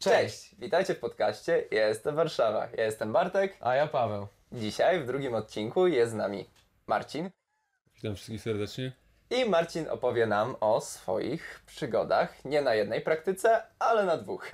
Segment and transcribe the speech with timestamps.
[0.00, 2.68] Cześć, witajcie w podcaście jestem Warszawa.
[2.76, 3.56] Ja jestem Bartek.
[3.60, 4.26] A ja Paweł.
[4.52, 6.50] Dzisiaj w drugim odcinku jest z nami
[6.86, 7.30] Marcin.
[7.94, 8.92] Witam wszystkich serdecznie.
[9.30, 14.50] I Marcin opowie nam o swoich przygodach, nie na jednej praktyce, ale na dwóch.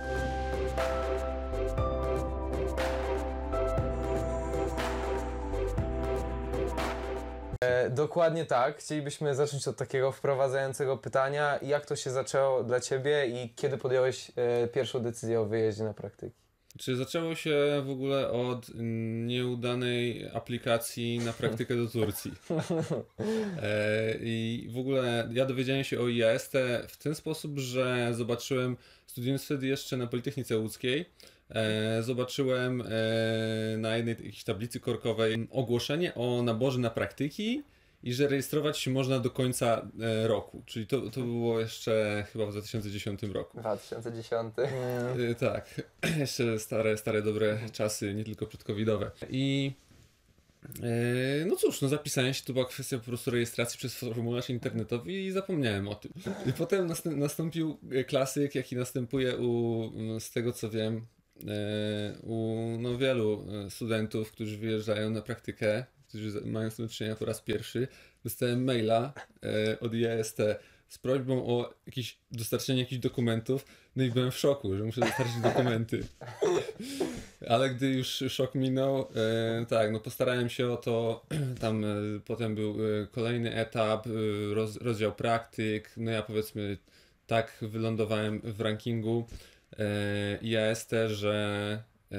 [7.75, 8.77] E, dokładnie tak.
[8.77, 11.59] Chcielibyśmy zacząć od takiego wprowadzającego pytania.
[11.61, 15.93] Jak to się zaczęło dla Ciebie i kiedy podjąłeś e, pierwszą decyzję o wyjeździe na
[15.93, 16.35] praktyki?
[16.79, 18.71] Czy zaczęło się w ogóle od
[19.25, 22.31] nieudanej aplikacji na praktykę do Turcji?
[23.61, 26.53] E, I w ogóle ja dowiedziałem się o IAST
[26.87, 31.05] w ten sposób, że zobaczyłem, studiując wtedy jeszcze na Politechnice Łódzkiej,
[32.01, 37.63] zobaczyłem e, na jednej tablicy korkowej ogłoszenie o naborze na praktyki
[38.03, 40.63] i że rejestrować się można do końca e, roku.
[40.65, 43.59] Czyli to, to było jeszcze chyba w 2010 roku.
[43.59, 44.53] 2010.
[45.19, 45.81] Y, Tak,
[46.19, 49.11] jeszcze stare, stare dobre czasy, nie tylko przedcovidowe.
[49.29, 49.73] I
[51.45, 55.31] no cóż, no zapisałem się, to była kwestia po prostu rejestracji przez formularz internetowy i
[55.31, 56.11] zapomniałem o tym.
[56.45, 61.05] I potem nastąpił klasyk, jaki następuje u, z tego co wiem,
[62.23, 67.15] u no, wielu y, studentów, którzy wyjeżdżają na praktykę, którzy mają z tym do czynienia
[67.15, 67.87] po raz pierwszy.
[68.23, 69.13] Dostałem maila
[69.73, 70.37] y, od IAST
[70.87, 75.41] z prośbą o jakieś dostarczenie jakichś dokumentów, no i byłem w szoku, że muszę dostarczyć
[75.43, 76.03] dokumenty.
[77.49, 81.25] Ale gdy już szok minął, e, tak, no postarałem się o to.
[81.61, 81.87] Tam e,
[82.25, 84.09] potem był e, kolejny etap, e,
[84.53, 85.91] roz, rozdział praktyk.
[85.97, 86.77] No ja powiedzmy
[87.27, 89.54] tak wylądowałem w rankingu e,
[90.41, 92.17] IAST, że e,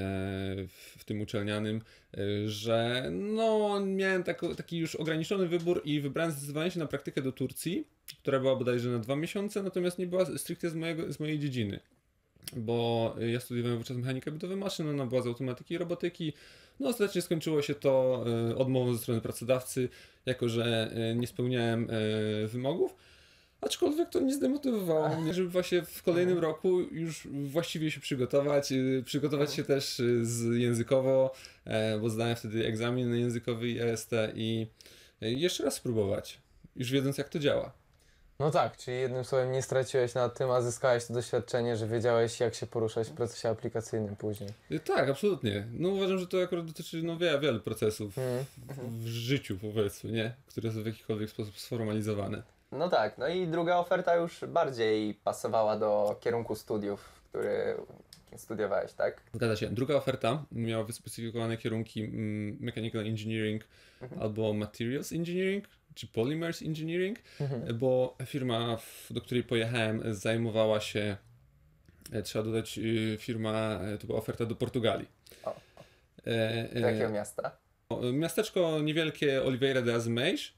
[0.97, 1.81] w, tym uczelnianym,
[2.13, 4.23] e, że no miałem
[4.57, 7.87] taki już ograniczony wybór i wybrałem zdecydowanie się na praktykę do Turcji,
[8.21, 11.79] która była bodajże na dwa miesiące, natomiast nie była stricte z, mojego, z mojej dziedziny
[12.55, 16.33] bo ja studiowałem wówczas mechanikę budowy maszyn, ona była z automatyki i robotyki.
[16.79, 19.89] No ostatecznie skończyło się to e, odmową ze strony pracodawcy,
[20.25, 22.95] jako że e, nie spełniałem e, wymogów.
[23.61, 28.75] Aczkolwiek to nie zdemotywowało mnie, żeby właśnie w kolejnym roku już właściwie się przygotować, e,
[29.05, 31.33] przygotować się też e, z językowo,
[31.65, 34.67] e, bo zdałem wtedy egzamin językowy i EST i
[35.21, 36.39] e, jeszcze raz spróbować,
[36.75, 37.71] już wiedząc jak to działa.
[38.39, 42.39] No tak, czyli jednym słowem nie straciłeś na tym, a zyskałeś to doświadczenie, że wiedziałeś
[42.39, 44.49] jak się poruszać w procesie aplikacyjnym później.
[44.71, 45.67] E, Tak, absolutnie.
[45.73, 48.45] No uważam, że to akurat dotyczy no, wiele, wielu procesów Mhm.
[48.99, 50.33] w życiu powiedzmy, nie?
[50.47, 52.43] Które są w jakikolwiek sposób sformalizowane.
[52.71, 57.77] No tak, no i druga oferta już bardziej pasowała do kierunku studiów, który
[58.37, 59.21] studiowałeś, tak?
[59.33, 59.69] Zgadza się.
[59.69, 63.63] Druga oferta miała wyspecyfikowane kierunki mm, Mechanical Engineering
[64.19, 67.19] albo Materials Engineering, czy Polymers Engineering,
[67.73, 68.77] bo firma,
[69.09, 71.17] do której pojechałem, zajmowała się,
[72.11, 75.07] e, trzeba dodać, y, firma, e, to była oferta do Portugalii.
[75.43, 75.55] O.
[76.25, 77.57] E, Z jakiego miasta?
[78.13, 80.51] Miasteczko niewielkie Oliveira de Azeméis, e,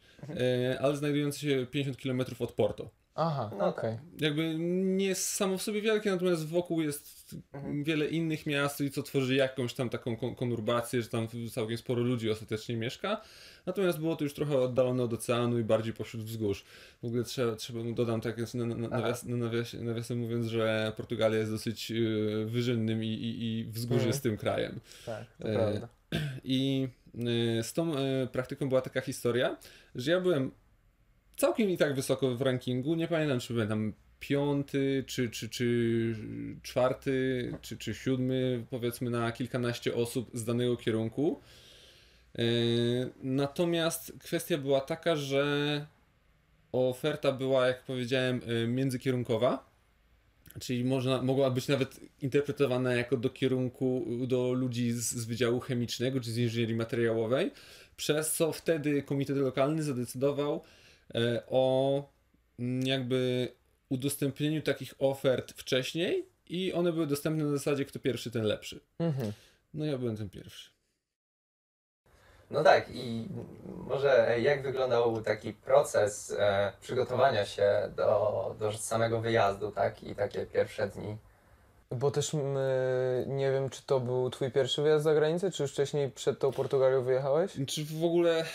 [0.79, 2.89] ale znajdujące się 50 km od Porto.
[3.15, 3.97] Aha, No okej.
[4.19, 7.35] Jakby nie jest samo w sobie wielkie, natomiast wokół jest
[7.83, 12.01] wiele innych miast i co tworzy jakąś tam taką kon- konurbację, że tam całkiem sporo
[12.01, 13.21] ludzi ostatecznie mieszka.
[13.65, 16.63] Natomiast było to już trochę oddalone od oceanu i bardziej pośród wzgórz.
[17.01, 20.45] W ogóle trzeba, trzeba dodam tak jest na, na, na, nawias, na nawiasie, nawiasem mówiąc,
[20.45, 24.79] że Portugalia jest dosyć y, wyżynnym i, i, i wzgórzystym krajem.
[25.05, 25.87] Tak, to E, prawda.
[26.43, 26.87] I
[27.61, 29.57] z tą y, praktyką była taka historia,
[29.95, 30.51] że ja byłem
[31.37, 32.95] całkiem i tak wysoko w rankingu.
[32.95, 36.15] Nie pamiętam, czy byłem tam piąty, czy, czy, czy
[36.63, 41.41] czwarty, czy, czy siódmy, powiedzmy, na kilkanaście osób z danego kierunku.
[42.39, 45.85] Y, Natomiast kwestia była taka, że
[46.71, 49.68] oferta była, jak powiedziałem, y, międzykierunkowa.
[50.59, 56.21] Czyli można, mogła być nawet interpretowana jako do kierunku do ludzi z, z Wydziału Chemicznego
[56.21, 57.51] czy z Inżynierii Materiałowej,
[57.95, 60.63] przez co wtedy komitet lokalny zadecydował
[61.15, 62.03] e, o
[62.59, 63.51] mm, jakby
[63.89, 68.79] udostępnieniu takich ofert wcześniej i one były dostępne na zasadzie kto pierwszy, ten lepszy.
[68.99, 69.31] Mhm.
[69.73, 70.78] No ja byłem ten pierwszy.
[72.51, 73.27] No tak, i
[73.87, 80.03] może jak wyglądał taki proces e, przygotowania się do, do samego wyjazdu, tak?
[80.03, 81.17] I takie pierwsze dni.
[81.91, 82.57] Bo też mm,
[83.37, 86.51] nie wiem, czy to był twój pierwszy wyjazd za granicę, czy już wcześniej przed tą
[86.51, 87.51] Portugalią wyjechałeś?
[87.67, 88.45] Czy w ogóle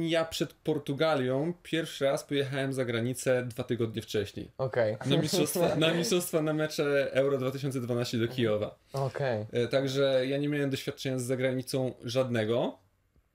[0.00, 4.50] ja przed Portugalią pierwszy raz pojechałem za granicę dwa tygodnie wcześniej.
[4.58, 8.74] Okej, Na mistrzostwa, na mistrzostwa na mecze Euro 2012 do Kijowa.
[8.92, 9.46] okej.
[9.52, 12.78] E, Także ja nie miałem doświadczenia z zagranicą żadnego.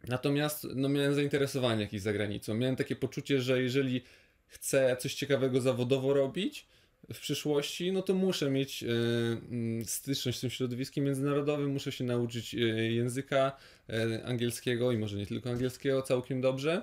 [0.08, 2.54] Natomiast no, miałem zainteresowanie jakieś za granicą.
[2.54, 4.02] Miałem takie poczucie, że jeżeli
[4.48, 6.68] chcę coś ciekawego zawodowo robić,
[7.14, 12.04] w przyszłości, no to muszę mieć e, mm, styczność z tym środowiskiem międzynarodowym, muszę się
[12.04, 12.58] nauczyć e,
[12.92, 13.52] języka
[13.90, 16.82] e, angielskiego i może nie tylko angielskiego całkiem dobrze.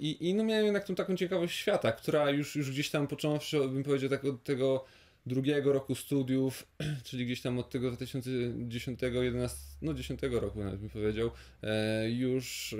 [0.00, 3.58] I, I no miałem jednak tą taką ciekawość świata, która już, już gdzieś tam począwszy,
[3.58, 4.84] bym powiedział, tak od tego
[5.26, 6.66] drugiego roku studiów,
[7.04, 11.30] czyli gdzieś tam od tego 2010, 11, no 10 roku nawet bym powiedział,
[11.62, 12.76] e, już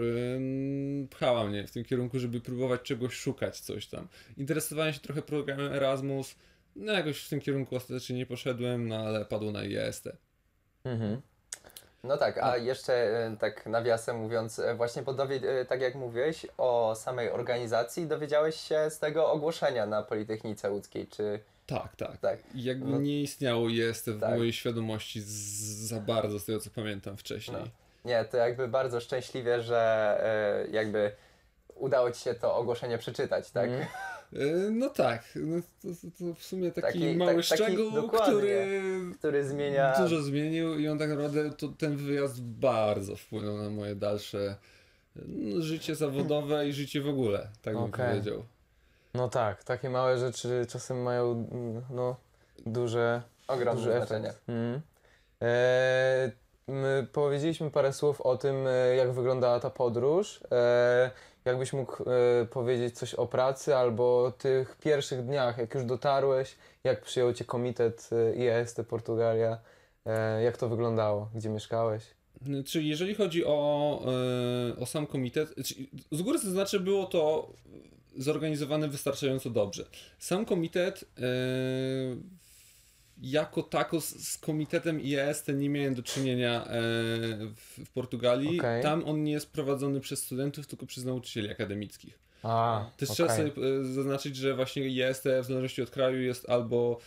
[1.11, 4.09] pchała mnie w tym kierunku, żeby próbować czegoś szukać, coś tam.
[4.37, 6.35] Interesowałem się trochę programem Erasmus,
[6.77, 10.09] no jakoś w tym kierunku ostatecznie nie poszedłem, no ale padło na IEST.
[10.85, 11.21] Mhm.
[12.05, 15.15] No tak, a jeszcze e, tak nawiasem mówiąc, e, właśnie po
[15.69, 21.41] tak jak mówiłeś o samej organizacji, dowiedziałeś się z tego ogłoszenia na Politechnice Łódzkiej, czy
[21.73, 22.19] Tak, tak.
[22.19, 22.39] tak?
[22.55, 24.37] Jakby No- nie istniało IEST w Tak.
[24.37, 25.21] mojej świadomości
[25.87, 27.57] za bardzo, z tego co pamiętam wcześniej.
[27.61, 28.11] No.
[28.11, 29.79] Nie, to jakby bardzo szczęśliwie, że
[30.67, 31.13] e, jakby
[31.75, 33.71] udało Ci się to ogłoszenie przeczytać, tak?
[34.37, 35.89] E, No tak, no to,
[36.19, 38.27] to, w sumie taki, Taki- mały tak- taki- szczegół, dokładnie.
[38.35, 38.81] który
[39.19, 39.95] Który zmienia...
[39.99, 44.57] dużo zmienił i on tak naprawdę, to, ten wyjazd bardzo wpłynął na moje dalsze
[45.17, 48.45] no, życie zawodowe i życie w ogóle, tak bym powiedział.
[49.15, 52.17] No tak, takie małe rzeczy czasem mają mm, no,
[52.67, 54.29] duże, Ogromne duże znaczenie.
[54.29, 54.49] efekt.
[54.49, 54.81] Mhm.
[55.43, 56.33] E,
[56.69, 60.41] my powiedzieliśmy parę słów o tym, e, jak wyglądała ta podróż.
[60.53, 61.11] E,
[61.45, 67.01] jakbyś mógł e, powiedzieć coś o pracy albo tych pierwszych dniach, jak już dotarłeś, jak
[67.01, 69.59] przyjął cię komitet e, IAST Portugalia,
[70.07, 72.03] e, jak to wyglądało, gdzie mieszkałeś?
[72.67, 74.01] Czyli jeżeli chodzi o,
[74.77, 75.55] e, o sam komitet,
[76.13, 77.53] z góry zaznaczę, było to
[78.17, 79.85] zorganizowane wystarczająco dobrze.
[80.19, 81.23] Sam komitet e,
[83.23, 86.69] jako tako z, z komitetem IEST nie miałem do czynienia e,
[87.57, 88.59] w, w Portugalii.
[88.61, 88.83] Okej.
[88.83, 92.19] Tam on nie jest prowadzony przez studentów, tylko przez nauczycieli akademickich.
[92.43, 93.15] A, Też okej.
[93.17, 96.99] trzeba sobie e, zaznaczyć, że właśnie IEST w zależności od kraju jest albo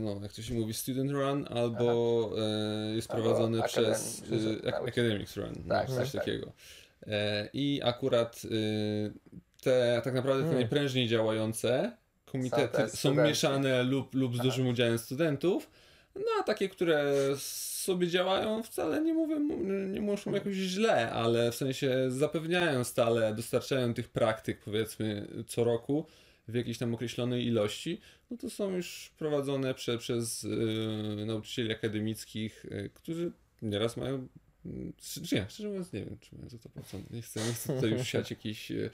[0.00, 4.74] no, jak to się mówi, student run, albo e, jest Albo prowadzony academic, przez nauczyciel.
[4.88, 6.20] academics run, Tak, no, tak, coś tak.
[6.24, 6.46] takiego.
[6.46, 6.52] E,
[7.52, 8.48] I akurat e,
[9.62, 10.60] te tak naprawdę te Hmm.
[10.60, 14.44] najprężniej działające komitety te są, mieszane lub, lub z Aha.
[14.44, 15.70] dużym udziałem studentów,
[16.14, 19.40] no a takie, które sobie działają wcale nie mówię,
[19.88, 26.06] nie muszą jakoś źle, ale w sensie zapewniają stale, dostarczają tych praktyk powiedzmy co roku
[26.48, 28.00] w jakiejś tam określonej ilości,
[28.30, 33.32] no to są już prowadzone prze, przez yy, nauczycieli akademickich, yy, którzy
[33.62, 34.28] nieraz mają
[34.98, 37.04] czy nie, szczerze mówiąc nie wiem, czy mają za to płacone.
[37.10, 38.90] Nie chcę, nie chcę tutaj już siać jakiś, yy,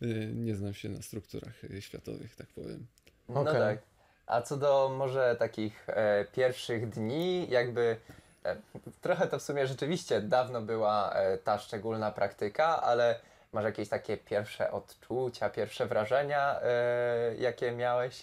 [0.00, 2.86] yy, nie znam się na strukturach yy, światowych, tak powiem.
[3.28, 3.54] No Okej.
[3.54, 3.78] tak.
[4.26, 7.96] A co do może takich e, pierwszych dni, jakby
[8.44, 8.56] e,
[9.00, 13.20] trochę to w sumie rzeczywiście dawno była e, ta szczególna praktyka, ale
[13.52, 18.22] masz jakieś takie pierwsze odczucia, pierwsze wrażenia, e, jakie miałeś?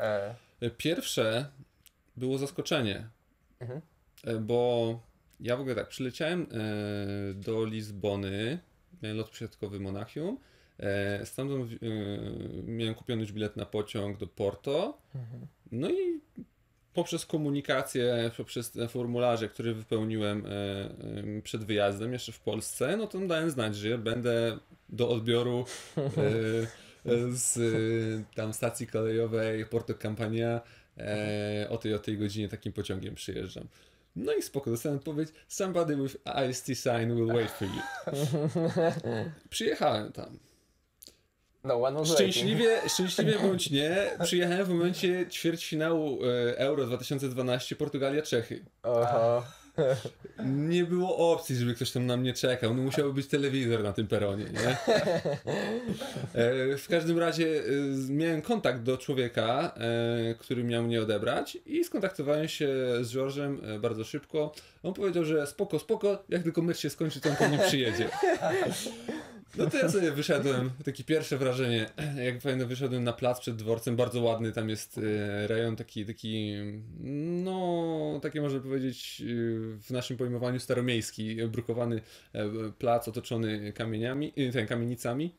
[0.00, 0.34] E,
[0.76, 1.50] Pierwsze
[2.16, 3.08] było zaskoczenie,
[3.60, 3.80] Mhm.
[4.24, 5.00] E, bo
[5.40, 8.58] ja w ogóle tak, przyleciałem e, do Lizbony,
[9.02, 10.38] miałem lot przysiadkowy Monachium,
[10.78, 11.76] e, stamtąd e,
[12.62, 14.98] miałem kupiony już bilet na pociąg do Porto,
[15.72, 16.20] no i
[16.94, 23.26] poprzez komunikację, poprzez te formularze, które wypełniłem em, przed wyjazdem jeszcze w Polsce, no to
[23.26, 25.64] dałem znać, że będę do odbioru
[27.30, 27.58] z
[28.34, 30.60] tam stacji kolejowej Porto Campania
[31.68, 33.68] o tej o tej godzinie takim pociągiem przyjeżdżam.
[34.16, 36.16] No i spoko, dostałem odpowiedź Somebody with
[36.50, 37.80] IST sign will wait for you.
[39.50, 40.38] Przyjechałem tam.
[41.64, 42.32] no one was waiting.
[42.32, 48.64] Szczęśliwie, szczęśliwie bądź nie, przyjechałem w momencie ćwierćfinału e, Euro 2012 Portugalia-Czechy.
[48.82, 49.42] Oho.
[50.44, 52.74] Nie było opcji, żeby ktoś tam na mnie czekał.
[52.74, 54.76] No musiał być telewizor na tym peronie, nie?
[56.34, 57.62] E, w każdym razie e,
[58.08, 62.68] miałem kontakt do człowieka, e, który miał mnie odebrać i skontaktowałem się
[63.00, 64.52] z George'em e, bardzo szybko.
[64.82, 68.08] On powiedział, że spoko, spoko, jak tylko mecz się skończy, to on pewnie przyjedzie.
[69.56, 71.90] No to ja sobie wyszedłem, takie pierwsze wrażenie,
[72.26, 76.54] jak pamiętam, wyszedłem na plac przed dworcem, bardzo ładny, tam jest e, rejon taki, taki,
[77.44, 79.24] no, takie można powiedzieć e,
[79.78, 82.00] w naszym pojmowaniu staromiejski, brukowany
[82.32, 82.48] e,
[82.78, 85.34] plac otoczony kamieniami, ten, kamienicami.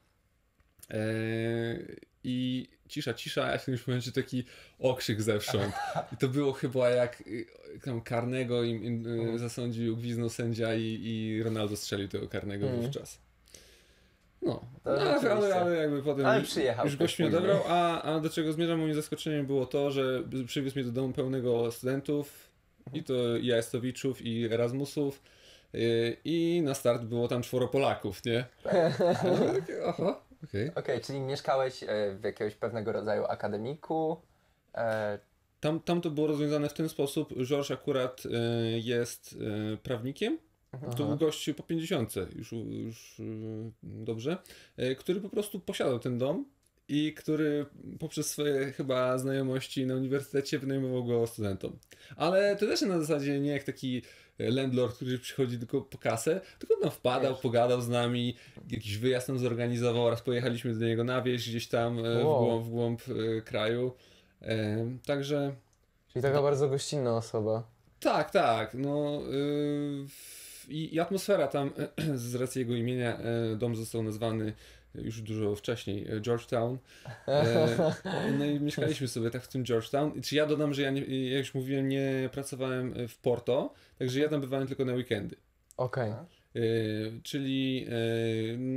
[2.23, 4.43] I cisza, cisza, a w którymś momencie taki
[4.79, 5.73] okrzyk zewsząd.
[6.13, 7.23] I to było chyba jak
[7.83, 12.83] tam karnego im, im e, zasądził, gwiznął sędzia i, i Ronaldo strzelił tego karnego Mhm.
[12.83, 13.26] wówczas.
[14.41, 15.55] No, no ale, ale, rzeczywiście.
[15.55, 18.93] ale jakby potem Ale przyjechał już gość mnie odebrał, a, a do czego zmierzam moim
[18.93, 22.49] zaskoczeniem było to, że przywiózł mnie do domu pełnego studentów
[22.93, 25.21] i to i Aestowiczów i Erasmusów
[25.73, 28.45] yy, i na start było tam czworo Polaków, nie?
[28.63, 28.99] Tak.
[28.99, 30.69] No, Oho, okej.
[30.69, 30.71] Okej.
[30.75, 34.21] Okej, czyli mieszkałeś e, w jakiegoś pewnego rodzaju akademiku.
[34.75, 35.19] E,
[35.59, 37.33] Tam, tam to było rozwiązane w ten sposób.
[37.45, 38.29] George akurat e,
[38.79, 39.35] jest
[39.83, 40.37] prawnikiem.
[40.97, 43.23] To był gość po 50, już, już e,
[43.83, 44.37] dobrze,
[44.77, 46.45] e, który po prostu posiadał ten dom
[46.89, 47.65] i który
[47.99, 51.77] poprzez swoje chyba znajomości na uniwersytecie wynajmował go studentom.
[52.15, 54.01] Ale to też na zasadzie nie jak taki
[54.39, 57.41] landlord, który przychodzi tylko po kasę, tylko tam wpadał, Wiesz.
[57.41, 58.35] pogadał z nami,
[58.71, 62.45] jakiś wyjazd nam zorganizował, raz pojechaliśmy do niego na wieś gdzieś tam e, w Wow.
[62.45, 63.01] głąb, w głąb
[63.37, 63.91] e, kraju.
[64.41, 65.55] E, Także
[66.13, 67.67] Czyli taka bardzo gościnna osoba.
[67.99, 68.73] tak, tak.
[68.73, 70.05] No, yy,
[70.67, 71.71] i, I atmosfera tam,
[72.15, 74.53] z racji jego imienia, e, dom został nazwany
[74.95, 76.77] już dużo wcześniej e, Georgetown.
[77.27, 77.77] E,
[78.37, 80.21] no i mieszkaliśmy sobie tak w tym Georgetown.
[80.21, 84.29] Czy ja dodam, że ja, nie, jak już mówiłem, nie pracowałem w Porto, także ja
[84.29, 85.35] tam bywałem tylko na weekendy.
[85.77, 86.13] Okej.
[86.53, 87.87] Yy, czyli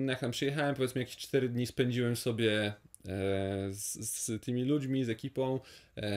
[0.06, 2.73] jak tam przyjechałem, powiedzmy jakieś 4 dni spędziłem sobie e,
[3.71, 5.61] z, z tymi ludźmi, z ekipą.
[5.97, 6.11] E,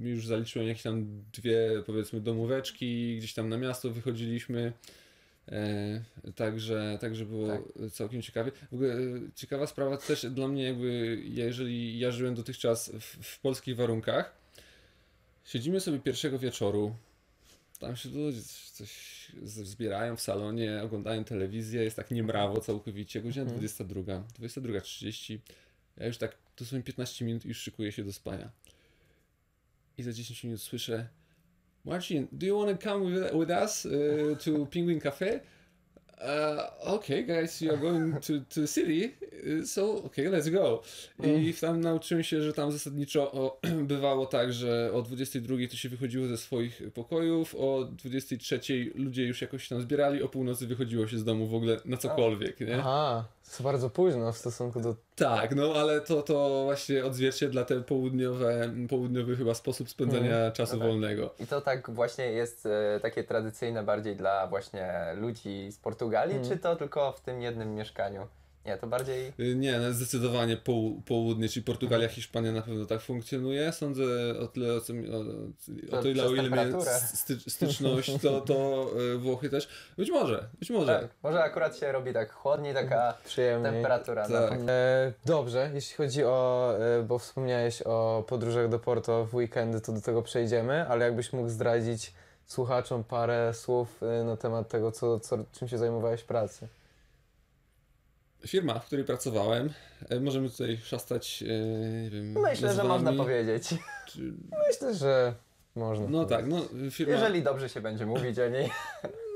[0.00, 4.72] już zaliczyłem jakieś tam dwie, powiedzmy, domóweczki, gdzieś tam na miasto wychodziliśmy.
[5.48, 6.02] E,
[6.34, 7.90] także, także było Tak.
[7.92, 8.52] całkiem ciekawie.
[8.70, 13.40] W ogóle e, ciekawa sprawa też dla mnie, jakby jeżeli ja żyłem dotychczas w, w
[13.40, 14.36] polskich warunkach,
[15.44, 16.94] siedzimy sobie pierwszego wieczoru,
[17.78, 18.42] tam się ludzie
[18.72, 24.00] coś, zbierają w salonie, oglądają telewizję, jest tak niemrawo całkowicie, godzina 22,
[24.40, 25.38] 22.30,
[25.96, 28.50] ja już tak dosłownie 15 minut i już szykuję się do spania.
[29.98, 31.08] I za 10 minut słyszę
[31.84, 35.40] Marcin, do you want to come with, with us uh, to Penguin Cafe?
[36.20, 40.82] Uh, okay, guys, you are going to, to the city, uh, so okay, let's go.
[41.24, 43.60] I tam nauczyłem się, że tam zasadniczo o,
[43.92, 48.60] bywało tak, że o 22 to się wychodziło ze swoich pokojów, o 23
[48.94, 52.60] ludzie już jakoś tam zbierali, o północy wychodziło się z domu w ogóle na cokolwiek,
[52.60, 52.76] nie?
[52.78, 53.24] Aha,
[53.56, 54.94] to bardzo późno w stosunku do...
[55.16, 60.80] Tak, no ale to, to właśnie odzwierciedla ten południowe, południowy chyba sposób spędzania czasu No
[60.80, 60.88] tak.
[60.88, 61.34] wolnego.
[61.40, 66.56] I to tak właśnie jest e, takie tradycyjne bardziej dla właśnie ludzi z Portugalii, czy
[66.56, 68.26] to tylko w tym jednym mieszkaniu?
[68.68, 69.32] Nie, to bardziej...
[69.40, 73.72] Y, Nie, no zdecydowanie poł- południe, czyli Portugalia, Hiszpania na pewno tak funkcjonuje.
[73.72, 74.02] Sądzę
[74.40, 76.80] o tyle, o, co, o, o To ile, o ile miałem
[77.14, 79.68] sty- styczność, to, to y, Włochy też.
[79.96, 81.00] Być może, być może.
[81.00, 83.72] Tak, może akurat się robi tak chłodniej, taka Przyjemniej.
[83.72, 84.28] temperatura.
[84.28, 84.60] Tak.
[84.62, 89.80] na- E, dobrze, jeśli chodzi o, e, bo wspomniałeś o podróżach do Porto w weekendy,
[89.80, 92.12] to do tego przejdziemy, ale jakbyś mógł zdradzić
[92.46, 96.68] słuchaczom parę słów e, na temat tego, co, co, czym się zajmowałeś w pracy.
[98.46, 99.70] Firma, w której pracowałem,
[100.08, 101.46] e, możemy tutaj szastać, e,
[102.02, 103.68] nie wiem, Myślę, że można powiedzieć.
[104.08, 104.32] Czy...
[104.68, 105.34] Myślę, że
[105.74, 106.06] można.
[106.08, 107.12] No tak, no firma...
[107.14, 108.70] Jeżeli dobrze się będzie mówić o niej.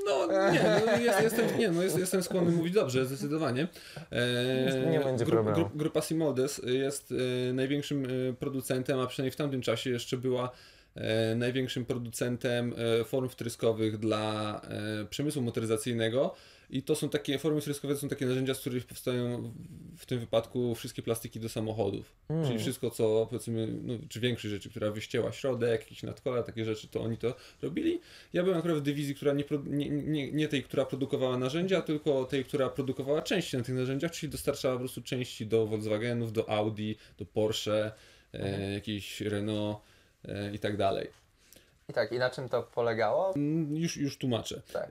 [0.07, 3.69] No nie, no, jest, jestem, nie, no jest, jestem skłonny mówić dobrze, zdecydowanie.
[4.11, 5.59] E, Nie będzie gru- problemu.
[5.59, 7.15] gru- Grupa Simoldes jest
[7.51, 10.51] e, największym e, producentem, a przynajmniej w tamtym czasie jeszcze była
[11.37, 16.35] największym producentem e, form wtryskowych dla e, przemysłu motoryzacyjnego.
[16.71, 19.53] I to są takie, formy wtryskowe to są takie narzędzia, z których powstają
[19.97, 22.15] w- tym wypadku wszystkie plastiki do samochodów.
[22.29, 22.47] Mm.
[22.47, 26.89] Czyli wszystko, co powiedzmy, no, czy większość rzeczy, która wyścięła środek, jakieś nadkola, takie rzeczy,
[26.89, 28.01] to oni to robili.
[28.33, 32.25] Ja byłem akurat w dywizji, która nie, nie, nie, nie tej, która produkowała narzędzia, tylko
[32.25, 36.51] tej, która produkowała części na tych narzędziach, czyli dostarczała po prostu części do Volkswagenów, do
[36.51, 37.93] Audi, do Porsche,
[38.33, 39.92] e, jakiejś Renault e,
[40.53, 41.09] i tak dalej.
[41.89, 43.35] I tak, i na czym to polegało?
[43.35, 44.63] Mm, Już, już tłumaczę.
[44.73, 44.91] Tak.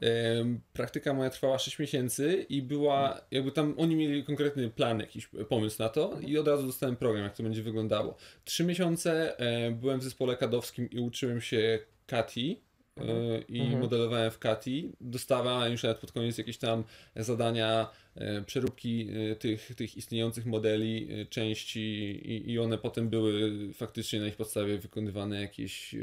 [0.73, 5.83] Praktyka moja trwała 6 miesięcy i była, jakby tam oni mieli konkretny plan, jakiś pomysł
[5.83, 8.17] na to i od razu dostałem program, jak to będzie wyglądało.
[8.45, 9.37] Trzy miesiące
[9.71, 12.61] byłem w zespole kadowskim i uczyłem się Kati
[13.01, 14.91] e, i modelowałem w Kati.
[15.01, 16.83] Dostawałem już nawet pod koniec jakieś tam
[17.15, 21.79] zadania, e, przeróbki e, tych, tych istniejących modeli, części
[22.25, 25.95] i, i one potem były faktycznie na ich podstawie wykonywane jakieś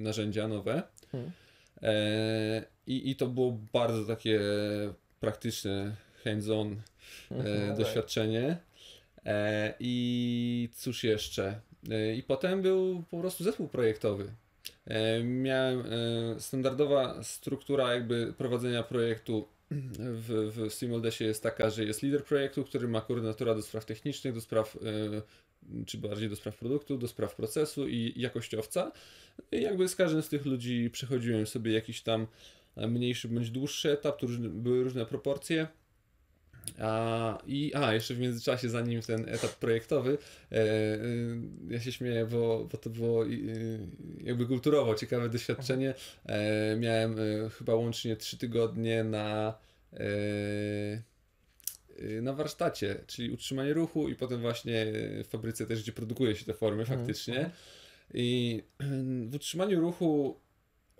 [0.00, 0.82] narzędzia nowe.
[1.82, 4.40] E, i, I to było bardzo takie
[5.20, 6.80] praktyczne, hands-on
[7.30, 8.56] e, doświadczenie.
[9.26, 11.60] E, I cóż jeszcze?
[12.16, 14.32] I potem był po prostu zespół projektowy.
[14.86, 22.02] E, miałem e, standardowa struktura jakby prowadzenia projektu w, w Simoldesie jest taka, że jest
[22.02, 26.56] lider projektu, który ma koordynatora do spraw technicznych, do spraw, e, czy bardziej do spraw
[26.56, 28.92] produktu, do spraw procesu i jakościowca.
[29.52, 32.26] I jakby z każdym z tych ludzi przechodziłem sobie jakiś tam
[32.76, 35.66] mniejszy bądź dłuższy etap, tu były różne proporcje.
[36.78, 40.18] A, i, a, jeszcze w międzyczasie, zanim ten etap projektowy,
[40.52, 40.98] e, e,
[41.68, 43.28] ja się śmieję, bo, bo to było e,
[44.20, 45.94] jakby kulturowo ciekawe doświadczenie.
[46.26, 49.54] E, miałem e, chyba łącznie trzy tygodnie na
[49.92, 51.02] e,
[52.22, 54.86] na warsztacie, czyli utrzymanie ruchu i potem właśnie
[55.24, 57.50] w fabryce też, gdzie produkuje się te formy faktycznie.
[58.14, 58.62] I
[59.28, 60.40] w utrzymaniu ruchu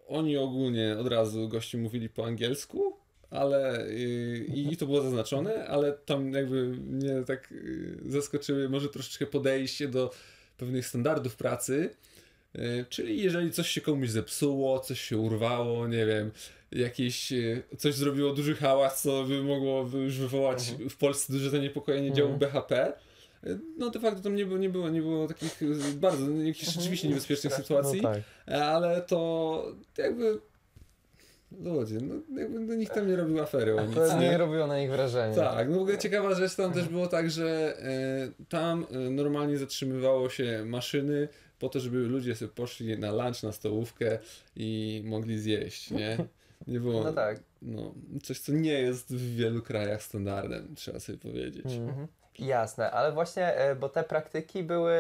[0.07, 3.04] oni ogólnie od razu gości mówili po angielsku,
[3.35, 9.27] ale y, i to było zaznaczone, ale tam jakby mnie tak y, zaskoczyły może troszeczkę
[9.27, 10.11] podejście do
[10.57, 11.91] pewnych standardów pracy.
[12.57, 16.31] Y, Czyli jeżeli coś się komuś zepsuło, coś się urwało, nie wiem,
[16.73, 17.33] jakieś
[17.79, 22.93] coś zrobiło duży hałas, co by mogło już wywołać w Polsce duże zaniepokojenie działu BHP,
[23.79, 25.61] no de facto tam nie było, nie było, nie było takich
[25.97, 28.23] bardzo, jakichś rzeczywiście niebezpiecznych sytuacji, No tak.
[28.63, 30.41] ale to jakby
[31.61, 34.79] ludzie, no jakby no, nikt tam nie robił afery o nic, To nie robiło na
[34.79, 35.35] nich wrażenia.
[35.35, 39.59] Tak, no w ogóle ciekawa rzecz tam też było tak, że e, tam e, normalnie
[39.59, 44.19] zatrzymywało się maszyny po to, żeby ludzie sobie poszli na lunch, na stołówkę
[44.57, 46.17] i mogli zjeść, nie?
[46.67, 47.41] Nie było, No tak.
[47.63, 51.65] no, coś co nie jest w wielu krajach standardem, trzeba sobie powiedzieć.
[51.67, 52.07] Mhm.
[52.39, 54.97] Jasne, ale właśnie, e, bo te praktyki były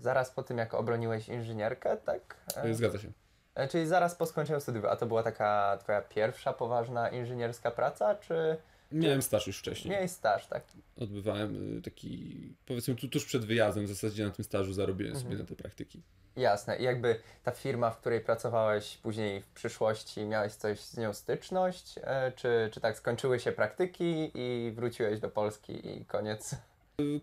[0.00, 2.36] zaraz po tym, jak obroniłeś inżynierkę, tak?
[2.72, 3.12] Zgadza się.
[3.54, 8.14] E, Czyli zaraz po skończeniu studiów, a to była taka twoja pierwsza poważna inżynierska praca,
[8.14, 8.56] czy
[8.92, 9.92] Miałem staż już wcześniej.
[9.94, 10.62] miałeś staż, tak?
[11.00, 15.36] Odbywałem y, taki, powiedzmy tu, tuż przed wyjazdem w zasadzie na tym stażu zarobiłem sobie
[15.36, 16.02] na te praktyki.
[16.36, 16.76] Jasne.
[16.78, 21.94] I jakby ta firma, w której pracowałeś później w przyszłości, miałeś coś z nią styczność,
[22.02, 26.54] e, czy, czy tak skończyły się praktyki i wróciłeś do Polski i koniec?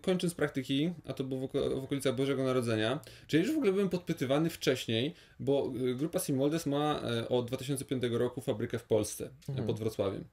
[0.02, 3.72] Kończąc praktyki, a to było w, oko- w okolicach Bożego Narodzenia, czyli już w ogóle
[3.72, 9.30] byłem podpytywany wcześniej, bo y, grupa Simoldes ma e, od 2005 roku fabrykę w Polsce,
[9.48, 10.24] e, pod Wrocławiem.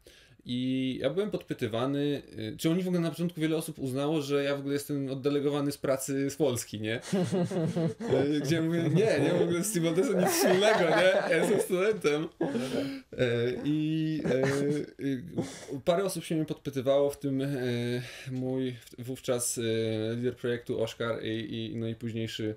[0.49, 4.43] I ja byłem podpytywany, y, czy oni w ogóle na początku wiele osób uznało, że
[4.43, 6.95] ja w ogóle jestem oddelegowany z pracy z Polski, nie?
[6.95, 11.29] E, Gdzie ja mówię, nie, nie, w ogóle z Simoldesem nic wspólnego, nie?
[11.29, 12.27] Ja jestem studentem.
[12.41, 13.27] E,
[13.65, 14.21] I
[14.99, 15.23] y,
[15.85, 17.43] parę osób się mnie podpytywało, w tym
[18.31, 19.59] mój wówczas
[20.15, 22.55] lider projektu Oskar i, i, no i późniejszy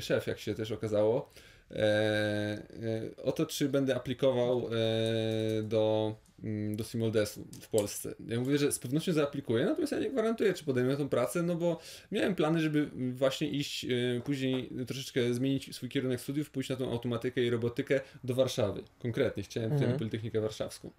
[0.00, 1.30] szef, jak się też okazało,
[1.70, 8.14] e, e, o to, czy będę aplikował e, do, mm, do Simoldesu w Polsce.
[8.28, 11.54] Ja mówię, że z pewnością zaaplikuję, natomiast ja nie gwarantuję, czy podejmę tą pracę, no
[11.54, 11.80] bo
[12.12, 13.88] miałem plany, żeby właśnie iść e,
[14.24, 18.82] później troszeczkę zmienić swój kierunek studiów, pójść na tą automatykę i robotykę do Warszawy.
[18.98, 19.98] Konkretnie chciałem Mhm.
[19.98, 20.90] Politechnikę Warszawską.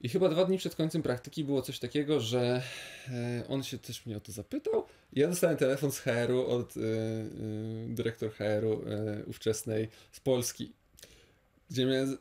[0.00, 2.62] I chyba dwa dni przed końcem praktyki było coś takiego, że
[3.08, 4.86] e, on się też mnie o to zapytał.
[5.12, 6.84] Ja dostałem telefon z HR-u od e, e,
[7.88, 10.72] dyrektor HR-u e, ówczesnej z Polski.
[11.70, 12.18] Gdzie miałem z,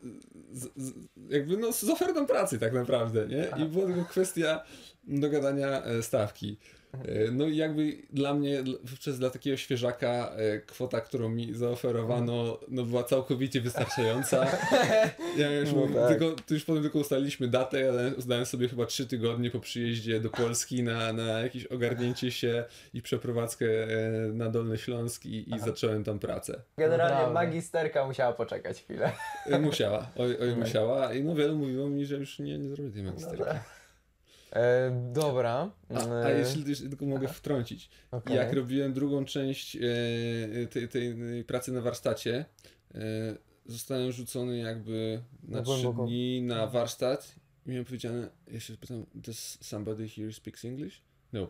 [0.54, 0.94] z, z,
[1.30, 3.48] jakby no z ofertą pracy tak naprawdę, nie?
[3.64, 4.64] I była tylko kwestia
[5.04, 6.58] dogadania e, stawki.
[6.94, 12.60] E, No i jakby dla mnie, wówczas dla takiego świeżaka, e, kwota, którą mi zaoferowano,
[12.68, 14.46] no była całkowicie wystarczająca.
[15.38, 16.08] Ja już, No tak.
[16.20, 19.60] tylko, to już potem tylko ustaliliśmy datę, ja dałem- uznałem sobie chyba trzy tygodnie po
[19.60, 25.56] przyjeździe do Polski na, na jakieś ogarnięcie się i przeprowadzkę e, na Dolny Śląsk i,
[25.56, 26.62] i zacząłem tam pracę.
[26.78, 27.34] Generalnie Naprawdę.
[27.34, 29.12] magisterka musiała poczekać chwilę.
[29.62, 33.04] Musiała, oj, oj musiała i no wielu mówiło mi, że już nie, nie zrobię tej
[33.04, 33.44] magisterki.
[34.52, 35.72] E, dobra.
[35.90, 38.36] A, a E, jeśli tylko mogę wtrącić, okej.
[38.36, 39.80] jak robiłem drugą część e,
[40.68, 42.46] tej, tej pracy na warsztacie,
[42.96, 43.00] e,
[43.66, 47.36] zostałem rzucony jakby na trzy dni na warsztat
[47.66, 51.02] i miałem powiedziane, ja się pytam, does somebody here speaks English?
[51.34, 51.48] No.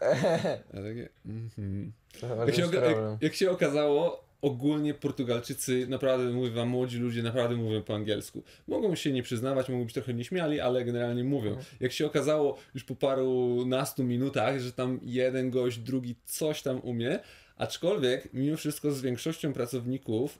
[0.74, 1.92] A takie, mhm.
[2.20, 7.56] To jak, się jak, jak się okazało, ogólnie Portugalczycy, naprawdę mówię wam, młodzi ludzie naprawdę
[7.56, 8.42] mówią po angielsku.
[8.68, 11.56] Mogą się nie przyznawać, mogą być trochę nieśmiali, ale generalnie mówią.
[11.80, 16.80] Jak się okazało już po paru nastu minutach, że tam jeden gość, drugi coś tam
[16.80, 17.18] umie,
[17.56, 20.38] aczkolwiek mimo wszystko z większością pracowników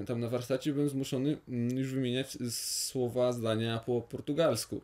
[0.00, 4.80] e, tam na warsztacie byłem zmuszony mm, już wymieniać słowa, zdania po portugalsku.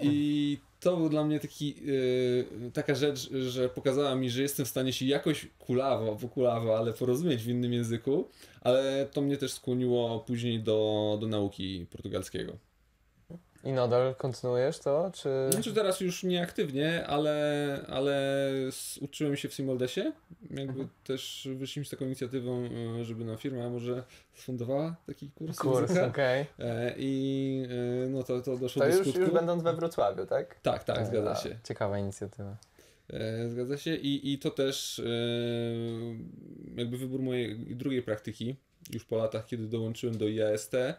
[0.00, 4.68] I to był dla mnie taki, yy, taka rzecz, że pokazała mi, że jestem w
[4.68, 8.28] stanie się jakoś kulawo, wokulawo, ale porozumieć w innym języku,
[8.60, 12.67] ale to mnie też skłoniło później do, do nauki portugalskiego.
[13.68, 15.28] I nadal kontynuujesz to, czy...
[15.50, 18.42] Znaczy teraz już nieaktywnie, ale, ale
[19.00, 20.12] uczyłem się w Simoldesie.
[20.50, 24.02] Jakby też wyszliśmy z taką inicjatywą, yy, żeby nam firma może
[24.34, 26.46] sfundowała taki kurs, Kurs, okej.
[26.58, 27.66] E, I
[28.02, 29.20] yy, no to, to doszło To do już, skutku.
[29.20, 30.60] już będąc we Wrocławiu, tak?
[30.60, 31.58] Tak, tak, zgadza się.
[31.64, 32.56] Ciekawa inicjatywa.
[33.12, 35.02] E, Zgadza się i, i to też e,
[36.76, 38.56] jakby wybór mojej drugiej praktyki,
[38.90, 40.94] już po latach, kiedy dołączyłem do IAST, e,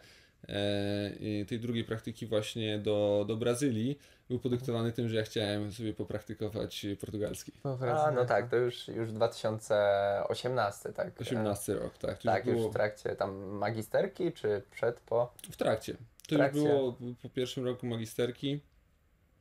[1.48, 3.98] tej drugiej praktyki właśnie do, do Brazylii,
[4.28, 7.52] był podyktowany tym, że ja chciałem sobie popraktykować portugalski.
[7.64, 11.20] A, no tak, to już, już 2018, tak?
[11.20, 12.18] 18 rok, tak.
[12.18, 15.34] To Tak, już już było w trakcie tam magisterki, czy przed, po?
[15.50, 15.96] w trakcie.
[16.28, 16.58] To trakcie.
[16.58, 18.60] już było po pierwszym roku magisterki.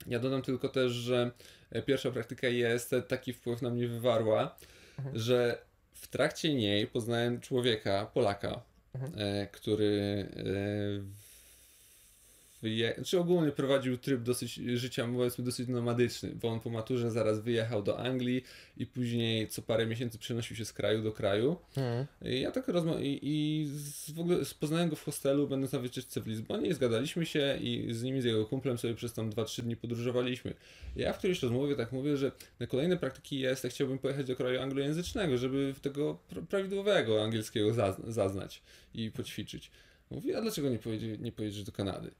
[0.08, 1.32] Ja dodam tylko też, że
[1.72, 4.56] e, pierwsza praktyka IST taki wpływ na mnie wywarła,
[5.14, 5.62] że
[5.94, 8.62] w trakcie niej poznałem człowieka, Polaka,
[9.18, 11.19] e, który e,
[12.62, 13.02] wyje...
[13.06, 17.84] czy ogólnie prowadził tryb dosyć życia, powiedzmy, dosyć nomadyczny, bo on po maturze zaraz wyjechał
[17.84, 18.44] do Anglii
[18.78, 21.58] i później co parę miesięcy przenosił się z kraju do kraju.
[21.78, 22.06] Mhm.
[22.26, 25.80] I ja tak rozmawiam i, i z, w ogóle poznałem go w hostelu, będąc na
[25.80, 29.30] wycieczce w Lizbonie i zgadaliśmy się i z nim, z jego kumplem sobie przez tam
[29.30, 30.54] 2-3 dni podróżowaliśmy.
[30.96, 34.36] Ja w którejś rozmowie tak mówię, że na kolejne praktyki jest, ja chciałbym pojechać do
[34.36, 38.62] kraju anglojęzycznego, żeby tego pra- prawidłowego angielskiego zaz- zaznać
[38.94, 39.72] i poćwiczyć.
[40.12, 42.12] Mówi, a dlaczego nie, pojedzie, nie pojedziesz do Kanady?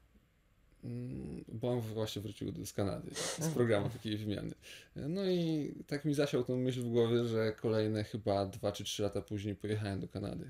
[0.84, 4.54] Mm, Bo on właśnie wrócił z Kanady, z programu takiej wymiany.
[4.96, 9.02] No i tak mi zasiał tą myśl w głowie, że kolejne chyba 2 czy 3
[9.02, 10.46] lata później pojechałem do Kanady.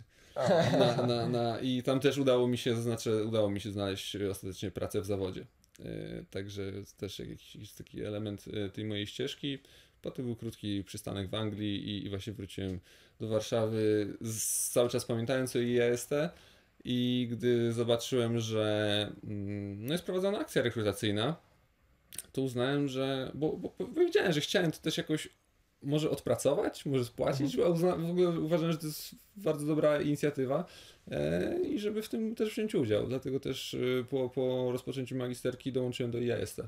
[0.78, 4.70] Na, na, na, I tam też udało mi się, znaczy udało mi się znaleźć ostatecznie
[4.70, 5.46] pracę w zawodzie.
[5.84, 9.58] E, Także też jakiś, taki element e, tej mojej ścieżki.
[10.02, 12.80] Potem był krótki przystanek w Anglii i, i właśnie wróciłem
[13.20, 16.10] do Warszawy, z, cały czas pamiętając o IEST.
[16.84, 21.36] I gdy zobaczyłem, że mm, no jest prowadzona akcja rekrutacyjna,
[22.32, 23.30] to uznałem, że.
[23.34, 25.28] Bo, bo powiedziałem, że chciałem to też jakoś
[25.82, 30.64] może odpracować, może spłacić, bo uzna, w ogóle uważam, że to jest bardzo dobra inicjatywa
[31.10, 33.06] e, i żeby w tym też wziąć udział.
[33.06, 36.60] Dlatego też e, po, po rozpoczęciu magisterki dołączyłem do IAST.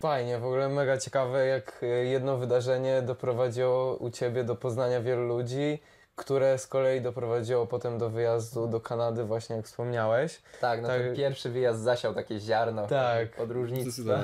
[0.00, 5.26] Fajnie, w ogóle mega ciekawe, jak e, jedno wydarzenie doprowadziło u Ciebie do poznania wielu
[5.26, 5.78] ludzi,
[6.16, 10.42] które z kolei doprowadziło potem do wyjazdu do Kanady, właśnie jak wspomniałeś.
[10.60, 11.00] Tak, no Tak.
[11.02, 13.30] ten pierwszy wyjazd zasiał takie ziarno Tak.
[13.36, 14.18] podróżnictwa.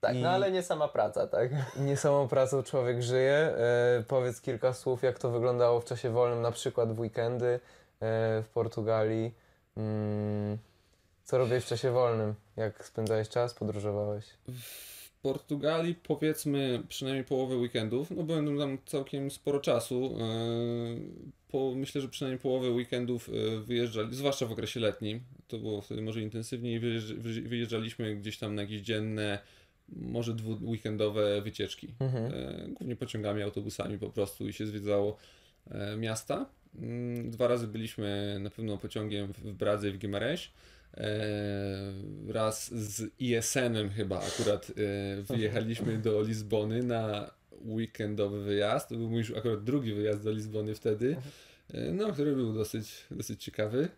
[0.00, 1.50] Tak, I- no ale nie sama praca, tak?
[1.76, 3.32] nie samą pracą człowiek żyje.
[3.36, 7.58] E, powiedz kilka słów, jak to wyglądało w czasie wolnym, na przykład w weekendy e,
[8.42, 9.34] w Portugalii.
[9.76, 10.58] Mm,
[11.24, 12.34] co robiłeś w czasie wolnym?
[12.56, 14.24] Jak spędzałeś czas, podróżowałeś?
[15.32, 20.16] Portugalii powiedzmy przynajmniej połowę weekendów, no byłem tam całkiem sporo czasu.
[20.20, 20.26] e,
[21.48, 26.02] Po, myślę, że przynajmniej połowę weekendów e, wyjeżdżali, zwłaszcza w okresie letnim, to było wtedy
[26.02, 29.38] może intensywniej, wyjeżdż, wyjeżdż- wyjeżdżaliśmy gdzieś tam na jakieś dzienne,
[29.88, 31.88] może dwuweekendowe wycieczki.
[32.00, 32.24] Mhm.
[32.34, 35.16] E, Głównie pociągami, autobusami po prostu i się zwiedzało
[35.98, 36.46] miasta.
[36.78, 40.48] Mm, Dwa razy byliśmy na pewno pociągiem w Bradze i w Guimarães.
[40.96, 41.26] E,
[42.28, 47.30] Raz z ISN-em chyba akurat e, wyjechaliśmy do Lizbony na
[47.64, 48.88] weekendowy wyjazd.
[48.88, 51.16] To był mój akurat drugi wyjazd do Lizbony wtedy,
[51.74, 53.88] e, no, który był dosyć, dosyć ciekawy,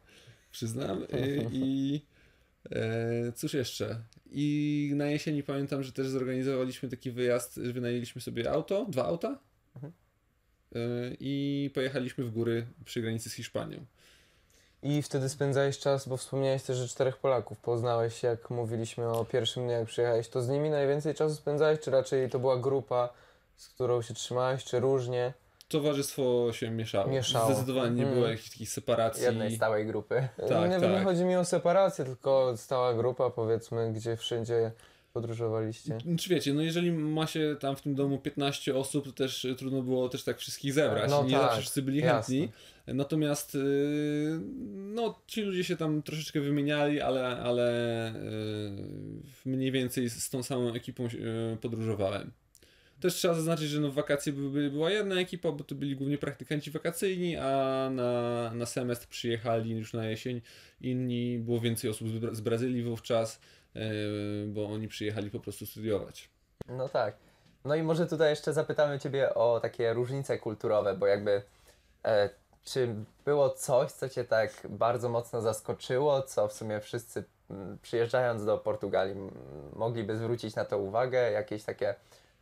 [0.51, 1.07] przyznam.
[1.53, 2.01] I
[2.71, 3.99] e, cóż jeszcze?
[4.31, 9.38] I na jesieni pamiętam, że też zorganizowaliśmy taki wyjazd, wynajęliśmy sobie auto, dwa auta
[9.75, 9.93] Mhm.
[10.75, 10.79] E,
[11.21, 13.79] i pojechaliśmy w góry przy granicy z Hiszpanią.
[14.83, 19.63] I wtedy spędzałeś czas, bo wspomniałeś też, że czterech Polaków poznałeś, jak mówiliśmy o pierwszym
[19.63, 20.29] dniu, jak przyjechałeś.
[20.29, 23.09] To z nimi najwięcej czasu spędzałeś, czy raczej to była grupa,
[23.57, 25.33] z którą się trzymałeś, czy różnie?
[25.69, 27.11] Towarzystwo się mieszało.
[27.11, 27.47] Mieszało.
[27.55, 28.15] Zdecydowanie nie Mhm.
[28.15, 29.23] było jakichś takich separacji.
[29.25, 30.29] Jednej stałej grupy.
[30.49, 30.91] Tak, nie, tak.
[30.91, 34.73] nie chodzi mi o separację, tylko stała grupa, powiedzmy, gdzie wszędzie
[35.21, 35.99] podróżowaliście.
[36.19, 39.55] Czy wiecie, no jeżeli ma się tam w tym domu 15 osób, to też y,
[39.55, 41.11] trudno było też tak wszystkich zebrać.
[41.11, 42.37] No nie tak, zawsze wszyscy byli jasne.
[42.37, 42.53] chętni.
[42.87, 44.41] Natomiast y,
[44.75, 48.19] no, ci ludzie się tam troszeczkę wymieniali, ale, ale y,
[49.47, 51.09] mniej więcej z tą samą ekipą
[51.61, 52.31] podróżowałem.
[53.01, 55.97] Też trzeba zaznaczyć, że no w wakacje by, by, była jedna ekipa, bo to byli
[55.97, 60.41] głównie praktykanci wakacyjni, a na, na semestr przyjechali już na jesień
[60.81, 63.41] inni, było więcej osób z, Bra- z Brazylii wówczas,
[64.47, 66.29] bo oni przyjechali po prostu studiować.
[66.69, 67.14] No tak.
[67.64, 71.43] No i może tutaj jeszcze zapytamy Ciebie o takie różnice kulturowe, bo jakby
[72.05, 72.31] e,
[72.64, 78.45] czy było coś, co Cię tak bardzo mocno zaskoczyło, co w sumie wszyscy mm, przyjeżdżając
[78.45, 79.31] do Portugalii m,
[79.77, 81.95] mogliby zwrócić na to uwagę, jakieś takie